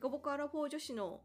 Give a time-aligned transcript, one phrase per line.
[0.00, 1.20] コボコアラフォー女子の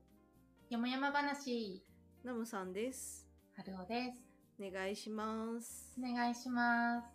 [0.69, 1.81] 山々話、
[2.25, 3.25] ナムさんです。
[3.55, 4.21] 春尾です。
[4.59, 5.95] お願いします。
[5.97, 7.07] お願いします。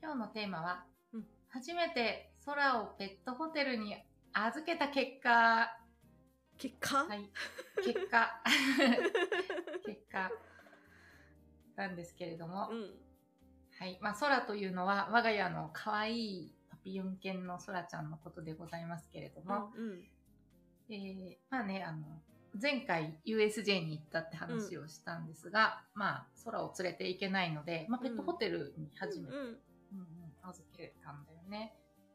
[0.00, 3.96] 今日のテーマは、うん初めて空をペットホテルに
[4.32, 5.76] 預けた結果、
[6.56, 7.28] 結果、はい、
[7.84, 8.40] 結果、
[9.84, 10.30] 結果
[11.74, 12.94] なんですけれども、うん。
[13.76, 20.08] はい、まあ空というのは我が家の可愛いパピヨン犬の空ちゃんのことでございますけれども、うん。
[20.90, 21.98] えーまあね、あの、
[22.60, 29.42] 前回 USJ に行ったって話をしたんですが、まあ、空を連れて行けないので、まあ、ペットホテルに初めて、うん。
[29.42, 29.60] うんうん
[30.42, 31.74] 預けたんだよね。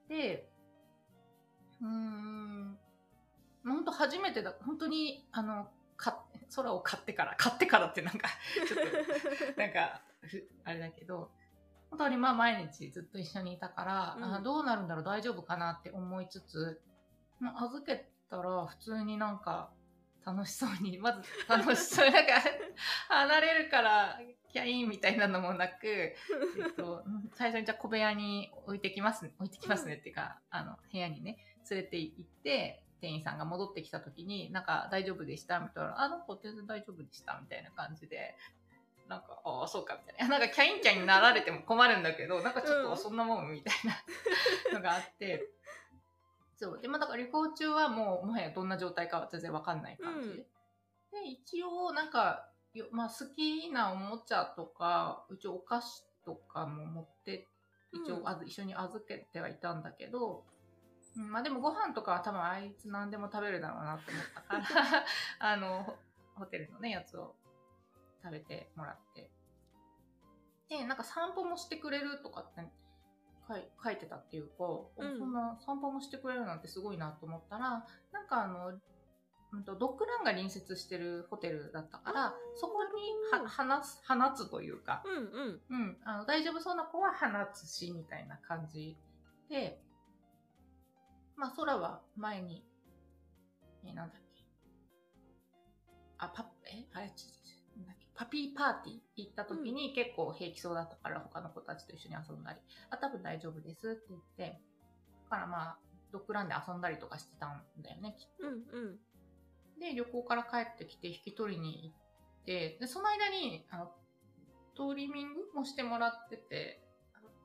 [0.10, 0.50] で、
[1.82, 2.78] うーん、
[3.64, 8.30] 本当初めてだ、本当に、あの、か空を買ってから、買ってからってなんか、
[8.68, 11.32] ちょっと、 なんか、ふあれだけど、
[11.90, 16.82] 本当にまあ毎日ずっと一緒にいたから、うんあどうなるんだろう大丈夫かなって思いつつ、
[17.40, 19.70] まあ預けたら普通になんか
[20.26, 22.34] 楽しそうに、 まず楽しそうに、なんか
[23.10, 24.20] 離れるから
[24.52, 26.16] キャインみたいなのもなく、え
[26.72, 31.38] っと、うん最初にじゃあ小部屋に置いてきますね、置いてきますねっていうか、あの、部屋にね、
[31.70, 38.36] 連れて行って、店員さんが戻ってきた時に、なんか大丈夫でしたみたいな、あ、なんか全然大丈夫でしたみたいな感じで、
[39.08, 40.40] なんか、ああ、そうかみたいな。
[40.40, 43.74] なんかキャインキャインになられても困るんだけど、なんかちょっうんとそんなもんみたい
[44.72, 45.48] なのがあって、
[46.58, 46.80] そう。
[46.82, 50.30] で、まあだから旅行中はもう、もはやどんな状態かは全然わかんない感じ。
[50.30, 50.46] うん
[51.16, 57.48] で、一応なんか、よまあ好きなおもちゃとか、うちお菓子とかも持って、
[57.94, 60.44] 一応、うんあず一緒に預けてはいたんだけど、
[61.16, 65.06] うん、まあでもご飯とかは多分あいつ何でも食べるだろうなって思ったから、
[65.40, 65.96] あの、ホ
[66.40, 67.36] ホテルのね、やつを
[68.22, 69.32] 食べてもらって。
[70.68, 72.62] で、なんか散歩もしてくれるとかって
[73.48, 78.70] 書い書いてたっていうか、おうんそんな散歩もしてくれるなんてすごいなと思ったら、なんかあの、
[79.54, 82.90] うんとドッグランが隣接してるホテルだったからそこに
[83.32, 85.14] 放つ、放つというか、うん。
[85.16, 85.84] うん。
[85.84, 88.98] うん、あの大丈夫そうな子は放つし、みたいな感じ
[89.50, 89.80] で、
[91.38, 92.66] まあ空は前に、
[93.86, 94.44] えーなんだっけ。
[96.18, 97.14] あ、パえあれ、
[98.16, 102.60] パピーパーティー行った時に結構平気そうだったから他の子たちと一緒に遊んだり、
[102.90, 104.62] あ、多分大丈夫ですって言って、
[105.30, 105.78] だからまあ、
[106.12, 108.48] ドッグランで遊んだりとかしてたんだよね、きっと。
[108.48, 108.54] うん。
[108.54, 109.00] うん。
[109.80, 113.92] で、旅行から帰ってきて引き取りに行って、で、その間に、あの、
[114.76, 116.82] トリミングもしてもらってて、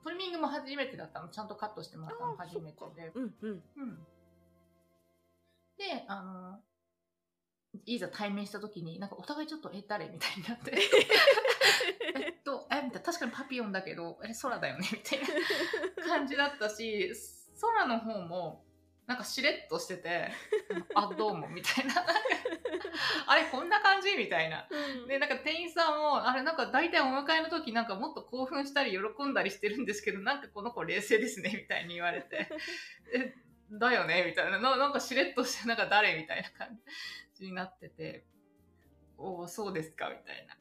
[0.04, 1.28] トリミングも初めてだったの。
[1.28, 3.12] ちゃんとカットしてもらったのあ初めてで。
[3.14, 3.34] うん。
[3.42, 3.62] うん。
[3.76, 3.98] うん。
[5.76, 6.60] で、あの、
[7.86, 10.08] いざ対面した時に、なんかお互いちょっと、え、誰？
[10.08, 10.72] みたいになって。
[12.16, 14.88] えっと、え、みたいな、確かにパピヨンだけど、え、空だよね？
[14.92, 17.12] みたいな感じだったし、
[17.60, 18.64] 空の方も、
[19.06, 20.30] なんかしれっとしてて、
[20.94, 21.94] あ、どうも、みたいな。
[23.26, 24.16] あれ、こんな感じ？
[24.16, 24.66] みたいな。
[24.70, 25.08] うん。
[25.08, 32.48] で、なんか店員さんも、あれ、なんか大体お迎えの時なんかもっと興奮したり喜んだりしてるんですけど、なんかこの子冷静ですね、みたいに言われて。
[33.14, 33.34] え、
[33.72, 34.24] だよね？
[34.26, 34.58] みたいな。
[34.58, 36.16] ななんかしれっとして、なんか誰？
[36.16, 36.82] みたいな感じ
[37.44, 38.26] になってて、
[39.18, 40.56] おお、そうですか、みたいな。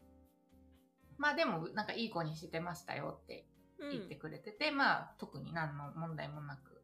[1.18, 3.46] まあでも、なんかいい子にしてましたよって
[3.80, 6.82] うん言ってくれてて、まあ特に何の問題もなく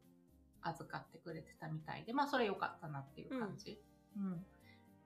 [0.62, 3.80] 預かってくれてたみたいで、まあそれ良かったなっていう感じ。
[4.16, 4.44] うん。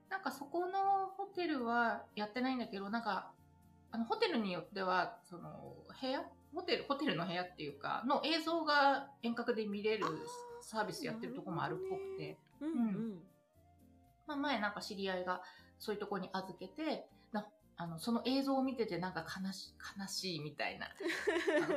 [0.09, 3.31] なんかそこのホテルはやってないんだけど、なんか、
[3.91, 6.25] あのホテルによっては、その部屋？
[6.53, 10.05] ホテル、ホテルの部屋っていうか、の映像が遠隔で見れる
[10.61, 12.69] サービスやってるとこもあるっぽくて、うん。
[12.69, 13.23] うん。
[14.27, 15.41] まあ、前なんか知り合いが
[15.79, 17.45] そういうとこに預けて、な
[17.77, 20.87] あのその映像を見ててなんか悲し悲しいみたいな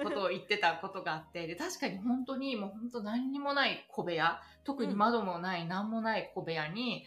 [0.02, 7.06] ことを言ってたことがあって、で確かに本当にもう本当何にもない小部屋、特に窓もない、何もない小部屋に、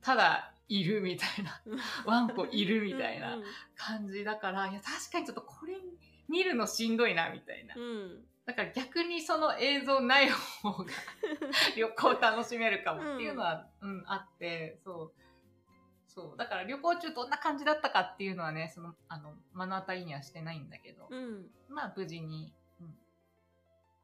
[0.00, 1.60] ただいるみたいな、
[2.04, 3.42] ワンコいるみたいなうん。
[3.76, 5.74] 感じだから、いや確かにちょっとこれ
[6.28, 7.74] 見るのしんどいなみたいな。
[7.76, 8.24] うん。
[8.44, 10.84] だから逆にその映像ない方が
[11.76, 15.12] 旅行楽しめるかもっていうのは、うん、あって、そう。
[16.08, 16.36] そう。
[16.36, 21.50] だから旅行中どんな感じだったかっていうのはね、その、あの、目の当たりにはしてないんだけど、うん。
[21.68, 22.98] まあ無事に、うん、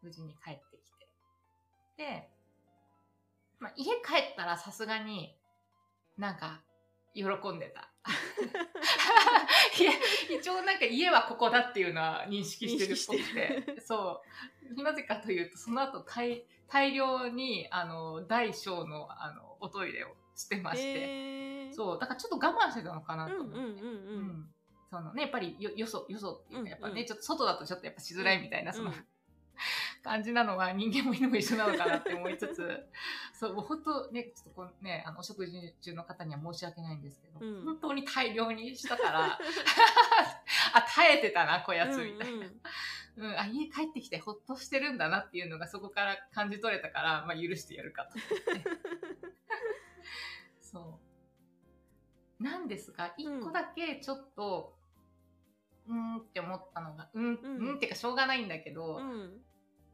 [0.03, 1.09] 無事に帰ってきて。
[1.97, 2.31] で、
[3.59, 5.37] まあ家帰ったらさすがに
[6.17, 6.63] なんか
[7.15, 7.91] 喜んでた。
[9.81, 9.93] いや
[10.39, 13.35] 一応なんか家はここだっていうのは認識してるっぽく
[13.75, 13.81] て。
[13.81, 14.23] そ
[14.77, 14.83] う。
[14.83, 20.83] なぜかというと、その後大大量にあの大小のあのおトイレをしてまして。
[20.83, 21.99] へーそう。
[21.99, 23.29] だからちょっと我慢してたのかな。
[23.29, 23.83] と思って。
[24.91, 29.07] そのね、やっぱりよ、よそ、よそっていうか、やっぱね、うんうんちょっと外だとちょっとやっぱしづらいみたいな、その、うん
[30.09, 32.87] 感じなのは人間も犬も一緒なのかなって思いつつ、
[33.39, 39.39] そう、本当ね、ちょっとこうね、あの、お食事中の方には申し訳ないんですけど、うん本当に大量にしたから、
[40.73, 42.47] あ、耐えてたな、こやつ、みたいな。
[43.17, 48.71] うん、あ、家帰ってきてほっとしてるんだなっていうのがそこから感じ取れたから、まあ許してやるかと思って。
[50.61, 51.01] そ
[52.41, 52.43] う。
[52.43, 54.79] なんですが、一個だけちょっと、
[55.87, 59.43] うーんって思ったのが、うん、うんうん、ってかしょうがないんだけど、うん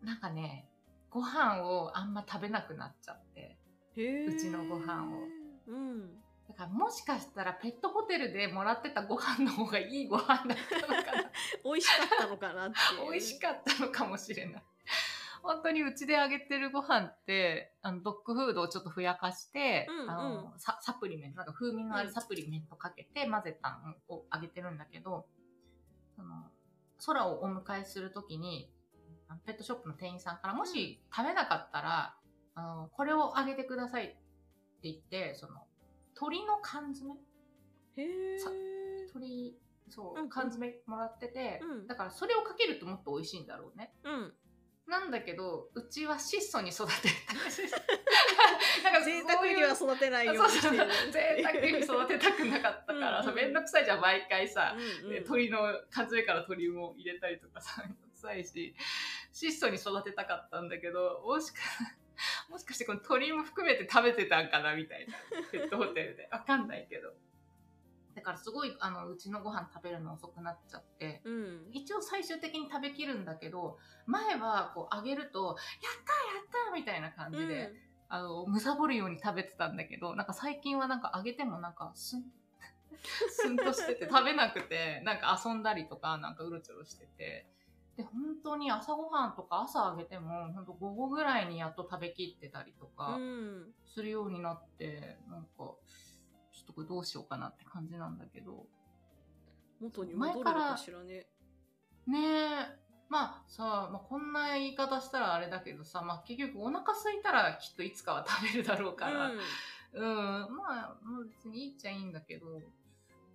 [0.04, 0.68] なんかね、
[1.10, 3.58] ご飯をあんま食べなくなっちゃって。
[3.96, 5.20] うちのご飯を
[5.68, 11.30] うんだからもしかしたらペットホテルでもらってたご飯の方がいいご飯だったのかな。
[11.64, 12.76] 美味しかったのかなって
[13.10, 14.62] 美味しかったのかもしれない。
[15.42, 23.78] 本当にうちであげてるご飯って、あの、ドッグフードをちょっとふやかして、うんうんあのサ、サプリメント、なんか風味のあるサプリメントかけて混ぜた
[24.08, 25.26] のをあげてるんだけど、
[26.16, 26.50] その、
[27.06, 28.70] 空をお迎えするときに、
[29.34, 32.14] あのペットショップの店員さんから、もし食べなかったら、
[32.54, 34.16] あの、これをあげてくださいって
[34.84, 35.66] 言って、その、
[36.14, 37.14] 鶏の缶詰？
[37.96, 38.02] へ
[38.36, 38.50] えさ
[39.14, 39.56] 鶏、
[39.90, 41.86] そう、缶詰もらってて、うん。
[41.86, 43.92] だからそれをかけるともっと美味しいんだろうね。
[44.04, 44.32] うん。
[44.86, 47.34] なんだけど、うちは質素に育てた。
[48.84, 50.72] なんか贅沢には育てないようそうそう。
[50.72, 53.34] にしてる贅沢に育てたくなかったから、うんうん。
[53.34, 54.76] めんどくさいじゃん、毎回さ。
[54.76, 55.10] うんうん。
[55.10, 55.58] で鶏の
[55.90, 57.82] 缶詰から鶏も入れたりとかさ、
[58.28, 58.74] めんどくさいし、
[59.32, 61.60] 質素に育てたかったんだけど、もしか、
[62.48, 65.14] もしかしてこの鶏も含めて食べてたんかなみたいな。
[65.50, 66.28] ペットホテルで。
[66.30, 67.12] わかんないけど。
[68.14, 75.56] だからすごい、あの、うちのご飯食べるの遅くなっちゃって、うん一応最終的に食べきるんだけど、前はこう揚げると、やっ
[76.04, 77.72] たーやったーみたいな感じで、
[78.08, 82.22] あの、むさぼるように食べてたんだけど、なんか最近はなんか揚げてもなんかスン、
[83.28, 87.46] スンとしてて食べなくて、なんか遊んだりとかなんかうろちょろしてて、
[87.96, 93.72] で、本当に朝ごはんとか朝揚げても、本当午後ぐらいにやっと食べきってたりとうかん。
[93.84, 95.74] するようになって、なんか、ちょ
[96.62, 98.66] っとこれどうしようかなって感じなんだけど、
[99.80, 101.26] 元に戻るのかしらね
[102.06, 102.84] ねえ。
[103.08, 109.30] まあさ、まあ、こんな言い方したらあれだけどさ、まあ、結局お腹空いたらきっといつかは食べるだろうから、
[109.92, 112.46] うん、まあ、もう別にいいっちゃいいんだけど、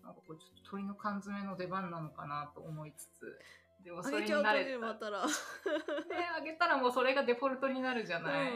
[0.04, 3.40] なんかこれちょっと鶏の缶詰の出番なのかなと思いつつ、
[3.84, 4.54] でもそれにれた。
[4.54, 5.32] ねまたらね、
[6.38, 8.52] あげたらもうそれがデフォルトになるじゃない。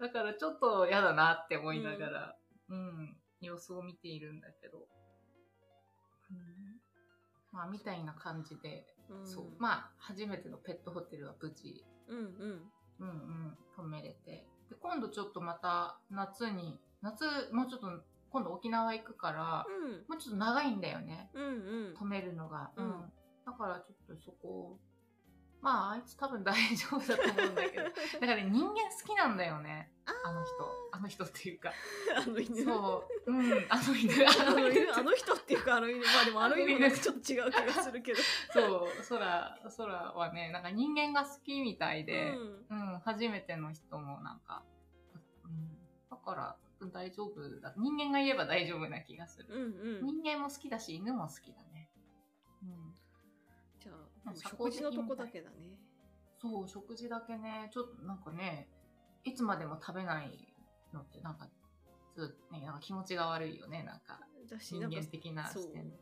[0.00, 2.36] だからちょっと嫌だなって思いながら、
[2.70, 4.78] うん、様子を見ているんだけど。
[6.30, 6.80] うん、
[7.52, 9.44] まあ、みたいな感じで、うんそう。
[9.58, 12.24] まあ、初めてのペットホテルは無事、うんうん
[13.00, 14.46] うんうん、止めれて。
[14.70, 17.88] で、今度ちょっとまた夏に、夏、もうちょっと、
[18.30, 21.30] 今度沖縄行くから、うんもうちょっと長いんだよね。
[21.34, 21.48] うんう
[21.92, 22.70] ん止めるのが。
[22.76, 23.12] うん
[23.48, 24.78] だからちょっとそこを、
[25.62, 27.84] まあ、あいつ多分大丈夫だと思うんだけど。
[28.20, 29.90] だからね、人間好きなんだよね。
[30.04, 30.52] あの人。
[30.92, 31.72] あの人っていうか。
[32.14, 33.32] あの犬そう。
[33.32, 34.12] うん、あの犬。
[34.28, 38.18] あの犬あの人っていうかあの犬まあでもあの犬もなんかちょっと違う気がするけど
[38.52, 42.34] そう、空、空はね、なんか人間が好きみたいで、
[42.68, 44.62] うんうん、初めての人もなんか、
[45.44, 45.78] うん、
[46.10, 46.56] だから
[46.92, 47.72] 大丈夫だ。
[47.78, 49.48] 人間が言えば大丈夫な気がする。
[49.48, 51.77] うんうん人間も好きだし、犬も好きだね。
[54.34, 55.78] 食事のとこだけだね。
[56.40, 58.68] そう、食事だけね、ちょっとなんかね、
[59.24, 60.54] いつまでも食べない
[60.92, 61.46] のってなんか、
[62.14, 64.20] ちょっとね、なんか気持ちが悪いよね、なんか。
[64.46, 65.98] 人だしなんか間的な視点で。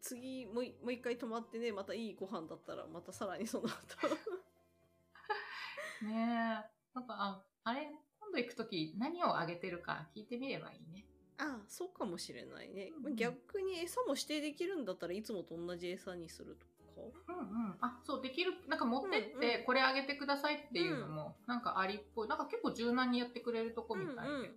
[0.00, 3.74] 次もういもう一回泊まってねまたいいご飯だったらまたさらにその後。
[6.06, 6.78] ねえ。
[6.94, 7.90] なんか、あ、あれ、
[8.20, 11.04] 今度行くとき何をあげてるか聞いてみればいいね。
[11.38, 16.66] ああそうかもしれないね、うん逆に餌も指定できるんだったらいつもと同じ餌にすると
[16.98, 17.78] かうんうん。
[17.80, 22.28] あ、そう、できる、なんか持ってっうんて、これあげてくださいっていうのも、なんかありっぽい。
[22.28, 24.54] なんか結構柔軟にやってくれるとこみたいで。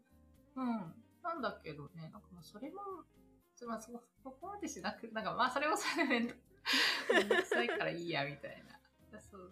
[0.56, 0.94] うん、
[1.24, 2.76] なんだけどね、なんかまあそれも、
[3.68, 3.92] まあそ、
[4.24, 6.28] そこまでしなく、なんかまあそれもそれでめん
[7.30, 8.64] どく さいからいいや、みたい
[9.12, 9.20] な。
[9.20, 9.52] そう。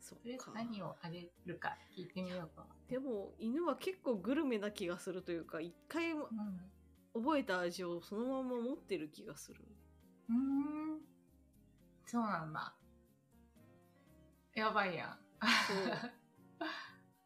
[0.00, 2.66] そとりあえず何をあげるか聞いてみようか。
[2.88, 6.14] でも犬は結構グルメな気がするというか一回。
[7.14, 9.60] 覚えた味をそのまま持ってる気がする
[10.30, 11.11] うーん。
[12.12, 12.74] そうなんだ。
[14.54, 15.18] やばいやん。
[15.66, 16.10] そう。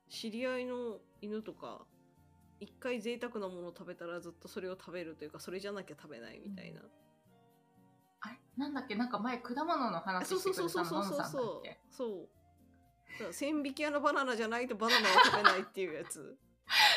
[0.08, 1.84] 知り合いの犬とか
[2.60, 6.82] 一回贅沢なものを食べたらずっとそれを食べるというかそれじゃなきゃ食べないみたいな、
[8.20, 8.36] あれ？
[8.56, 8.94] なんだっけ？
[8.94, 11.80] なんか前果物のあ話そうしてくそうそうそうれたのノムさんだそうっけ？
[11.90, 12.28] そう。
[13.14, 16.38] だから千匹屋のバナナじゃないとバナナを食べないっていうやつ。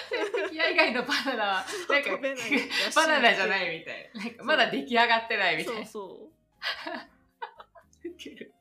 [0.09, 2.09] 千匹屋以外のバナナは、 なんか
[2.95, 4.11] バナナじゃないみたい。
[4.13, 4.23] な。
[4.23, 5.79] なんかまだ出来上がってないみたい。
[5.81, 5.85] な。
[5.85, 7.18] そうそウ
[8.19, 8.53] ケる。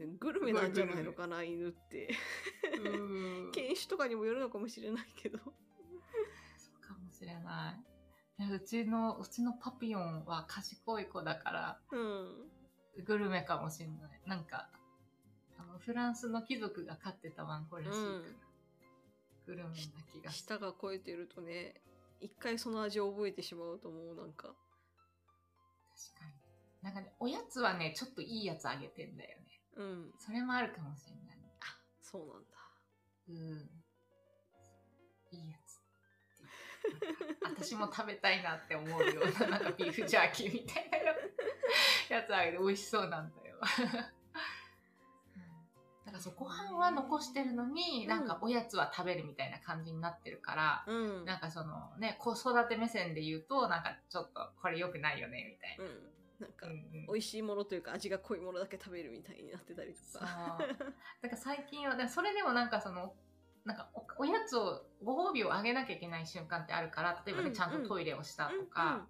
[0.18, 2.10] グルメなんじゃないのかな犬って。
[2.84, 3.52] うん。
[3.52, 5.38] 犬種とかにもよるのかもしれないけど。
[5.38, 5.44] そ
[6.76, 7.78] うかもしれな
[8.38, 8.42] い。
[8.42, 12.50] いやうちの、うちのパピヨンは賢い子だから、うん。
[13.04, 14.22] グルメかもしれない。
[14.26, 14.70] なんか、
[15.58, 18.36] あのフランスの貴族が飼ってたワンコらしいから、うん。
[19.46, 19.74] グルメな
[20.12, 21.74] 気がす舌が超えてるとね
[22.20, 24.48] 一回その味を覚えてしまうと思うなんか。
[24.48, 26.39] 確かに。
[26.82, 29.60] なんかね、おやつはね、ちょっといいやつあげてんだよね。
[29.76, 31.38] うんそれもあるかもしれない。
[31.60, 31.64] あ
[32.00, 32.56] そうなんだ
[33.28, 33.70] うん。
[35.38, 35.80] いいやつ。
[37.44, 40.96] 私も食べたいなって思うような、なんかビーフジャーキーみたいな
[42.16, 43.58] やつあげて美味しそうなんだよ。
[43.60, 43.66] だ
[46.12, 55.84] からそうご飯は残してるのに、うんなんかおやつは食べるみたいな感じになってるから、うんなんかそのね、子育て目線で言うと、なんかちょっとこれ良くないよね、みたいな。
[55.84, 56.10] うん
[56.40, 56.66] なんか、
[57.06, 60.18] 美味しいものというか味が濃いものだけ食べるみたいになってたりと。
[60.18, 60.58] か。
[61.22, 63.12] だから最近は、でもそれでもなんかその、
[63.64, 69.06] なんかおおやつを、ご褒美をあげなきゃいけない瞬間ってあるから、例えばね、うんちゃんとトイレをしたとうんか、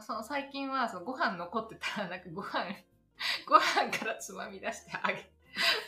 [0.00, 2.66] その最近はそのご飯残ってたら、なんかご飯、
[3.46, 5.30] ご飯からつまみ出してあげ、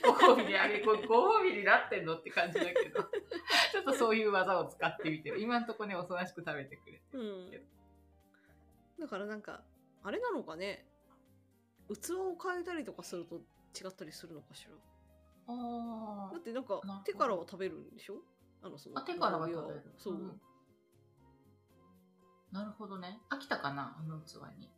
[0.05, 3.05] ご褒美にあげ、ご ご褒美になってんのって感じだけど、
[3.71, 5.41] ちょっとそういう技を使ってみてる。
[5.41, 7.51] 今んとこね、おとなしく食べてくれてうん、うん。
[9.01, 9.63] だからなんか
[10.05, 10.87] あれなのかね？
[11.89, 14.75] 器を変えたりとかすると違ったりするのかしら？
[15.47, 18.17] あだってなんか手からは食べるんでしょ？
[18.63, 19.81] あのそのあ、手からは食べる。
[19.99, 20.41] そう、ん。
[22.53, 23.19] なるほどね。
[23.31, 24.71] 飽きたかな、あの器に。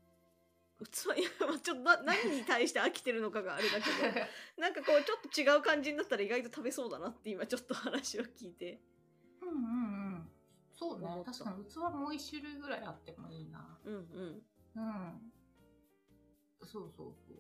[0.93, 1.21] 器？
[1.21, 4.27] いやまあちょっとな何に対して飽きてるのかがあれだけど。
[4.63, 8.81] なんかこうちょっと違う感じになったら意外と食べそうだなって今ちょっと話を聞いて。
[9.43, 9.59] うんうんう
[10.19, 10.33] ん。
[10.73, 11.23] そうね。
[11.25, 13.79] 確かに器もう一種類ぐらいあってもいいな。
[13.85, 14.43] うんうん
[14.77, 15.33] うん。
[16.67, 17.37] そうそうそう。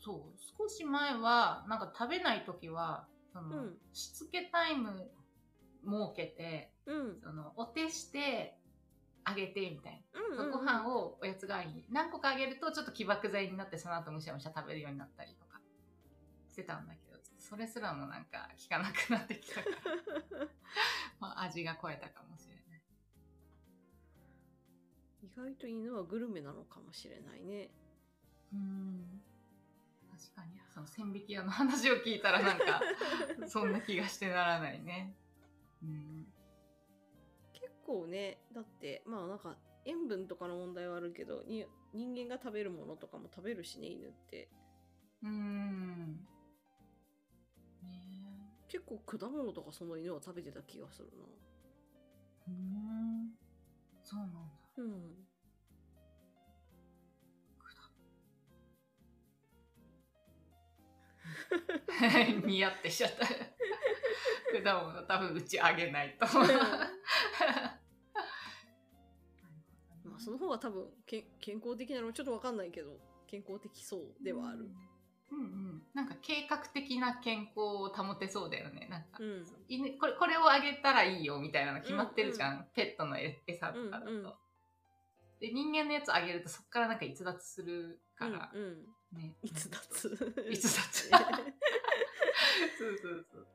[0.00, 0.38] そう。
[0.58, 5.10] 少し前は、なんか食べないときは、その、うんしつけタイム
[5.84, 8.58] 設けて、うんその、お手して
[9.24, 10.20] あげてみたいな。
[10.20, 15.60] うんうんうんご飯をおやつ代わりに何個かあげるとちょっと起爆剤になってその後むしゃむしゃ食べるようになったりとか
[16.48, 20.48] してたんだけどそれすらもなんか効かなくなってきたから、
[21.20, 22.53] まあ、味が超えたかもしれない
[25.24, 27.70] 意外と犬はグルメなのかもしれないね。
[28.52, 29.22] うん。
[30.10, 30.60] 確かに。
[30.72, 32.82] その千匹屋の話を聞いたらなんか
[33.48, 35.16] そんな気がしてならないね。
[35.82, 36.26] うん。
[37.54, 44.50] 結構ねだってまあなんか塩分とかの問題はあるけどに人間が食べるものとかも食べるしね犬って。
[45.22, 46.16] うん。
[47.82, 48.58] ね。
[48.68, 51.24] 結構果物とかその犬は食べてた気がするな。
[52.46, 53.34] えうん。
[54.02, 55.24] そうなんだうん
[62.46, 63.26] ニヤってしちゃった。
[64.62, 66.26] 果物多分うちあげないと。
[70.04, 74.68] まあその方が多分け健康的なのちょっとわかんないけど健康的そうではある。
[75.32, 75.82] うんうん。
[75.94, 78.86] なんか計画的な健康を保てそうだよね。
[78.90, 82.68] なんか、うん犬これこれをあげたらいいよみたいなの決まってるじゃん。
[82.74, 84.10] ペットのえ餌とかだと。
[84.10, 84.32] うんうん
[85.44, 89.18] で人間のやつあげるとそこからなんか逸脱するから、うんうん。
[89.18, 89.36] ね。
[89.42, 90.34] 逸脱？
[90.50, 91.10] 逸脱。
[92.78, 93.46] そうそうそう。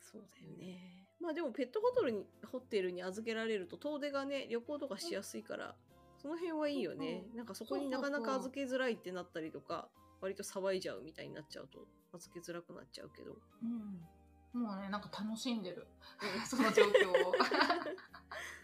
[0.00, 0.22] そう。
[0.34, 1.08] だよね。
[1.20, 5.74] まあでもペットホテルにホテルに預けられると遠出がね旅行とかしやすいから
[6.18, 7.24] その辺はいいよね。
[7.34, 9.88] なんかそこになかなか預けづらいってなったりとか
[10.20, 13.38] 割と騒いじゃうみたいになっちゃうと預けづらくなっちゃうけど。
[13.62, 14.06] うん。
[14.52, 15.86] もうね、なんか楽しんでる。
[16.46, 17.32] その状況を。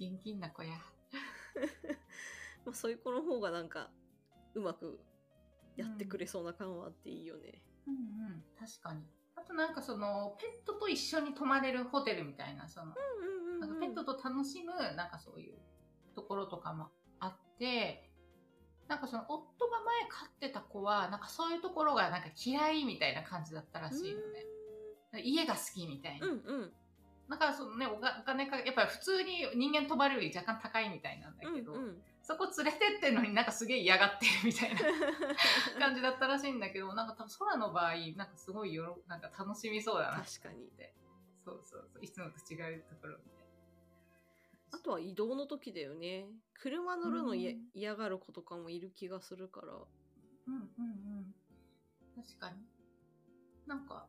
[0.00, 0.70] 現金な子や。
[2.64, 3.90] まあそういう子の方がなんか
[4.54, 5.00] うまく
[5.76, 7.62] やってくれそうな感はあっていいよね。
[7.86, 7.96] うんう
[8.30, 9.02] ん、確かに。
[9.36, 12.92] あとなんかその、ペットと一緒に泊まれるホテルみたいな、その、
[13.80, 15.58] ペットと楽しむ、なんかそういう
[16.14, 16.90] ところとかも
[17.20, 18.10] あって、
[18.88, 24.44] なんかその、夫が前飼ってた子は、なんかそういうところがなんか嫌いみたいな感じだったらしいのね。
[25.22, 26.26] 家が好きみたいな。
[26.26, 26.72] うんうん
[27.28, 34.80] だからそのね、お金か、やっぱり普通に人間泊まるより若干高いみたいなんだけど、うんうんそこ連れてってんのになんかすげえ嫌がってるみたいな
[35.80, 40.22] 感じだったらしいんだけど、なんか多分空の場合、なんかすごいよろ、なんか楽しみそうだな。
[40.22, 40.70] 確かに。
[41.42, 42.04] そうそうそう。
[42.04, 43.48] いつもと違うところみたい
[44.72, 46.26] あとは移動の時だよね。
[46.52, 49.68] 車乗るのうん嫌がる子とかもいる気がするから。
[49.68, 50.60] うんうんう
[51.20, 51.34] ん。
[52.14, 52.58] 確かに。
[53.66, 54.06] なんか、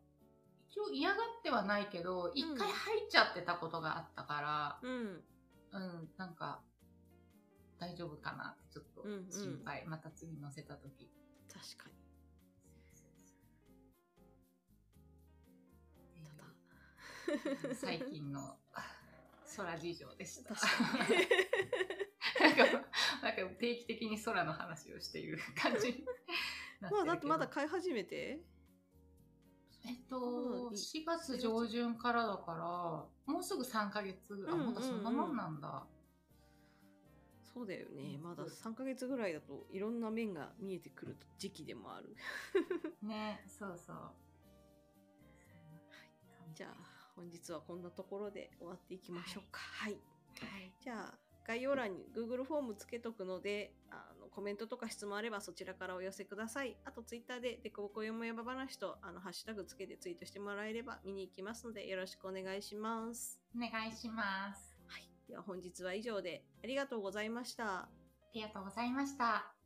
[0.78, 5.24] 応嫌がってはないけど、一回入っちゃってたことがあったから、うん、
[5.72, 6.62] うん、なんか、
[7.80, 9.80] 大丈夫かなちょっと心配。
[9.80, 11.10] うんうん、また次乗せたとき。
[11.48, 12.00] 確かに。
[17.76, 18.58] 最近の
[19.56, 20.56] 空事情でした。
[22.40, 22.64] なんか、
[23.22, 26.06] なんか定期的に空の話をしている感じ
[26.82, 28.40] まあ、だってまだ飼い始めて
[29.86, 34.18] えっうんと、4月上旬からだから、もうすぐ3ヶ月。
[34.50, 35.86] あ、うんまだそんなもんなんだ。
[37.54, 42.16] そうだよねうんまだ3ヶ月ぐらいだといろんな面が見えてくる時期でもある
[43.02, 43.98] ね、そうそう。
[46.54, 46.76] じゃあ
[47.16, 49.94] 本日はこんなところで終わっていきましょうかはい
[50.40, 50.72] はい。
[50.80, 64.78] じゃあ概要欄に Google フォームつけとくのであのコメントとか質問あればそちらからお寄せくださいあと Twitter でデコボコよもやば話とあのハッシュタグつけてツイートしてもらえれば見に行きますのでよろしくお願いしますお願いします。
[64.86, 67.90] はいでは本日は以上でありがとうございましたあ
[68.36, 69.59] りがとうございました。